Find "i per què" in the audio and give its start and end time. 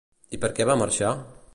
0.37-0.67